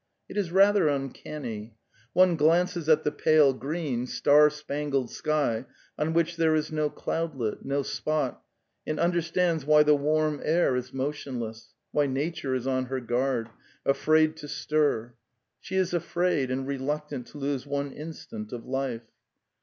It 0.31 0.35
is 0.35 0.51
rather 0.51 0.87
uncanny. 0.87 1.75
One 2.13 2.35
glances 2.35 2.89
at 2.89 3.03
the 3.03 3.11
pale 3.11 3.53
green, 3.53 4.07
star 4.07 4.49
spangled 4.49 5.11
sky 5.11 5.67
on 5.95 6.13
which 6.13 6.37
there 6.37 6.55
is 6.55 6.71
no 6.71 6.89
cloudlet, 6.89 7.63
no 7.63 7.83
spot, 7.83 8.41
and 8.87 8.99
understands 8.99 9.63
why 9.63 9.83
the 9.83 9.93
warm 9.93 10.41
air 10.43 10.75
is 10.75 10.91
motionless, 10.91 11.75
why 11.91 12.07
nature 12.07 12.55
is 12.55 12.65
on 12.65 12.85
her 12.85 12.99
guard, 12.99 13.49
afraid 13.85 14.35
to 14.37 14.47
stir: 14.47 15.13
she 15.59 15.75
is 15.75 15.93
afraid 15.93 16.49
and 16.49 16.65
reluctant 16.65 17.27
to 17.27 17.37
lose 17.37 17.67
one 17.67 17.91
instant 17.91 18.51
of 18.51 18.65
life. 18.65 19.05